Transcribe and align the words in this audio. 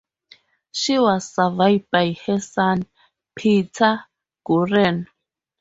She 0.71 0.97
was 0.97 1.31
survived 1.31 1.91
by 1.91 2.15
her 2.25 2.39
son, 2.39 2.87
Peter 3.35 4.03
Gurian. 4.47 5.05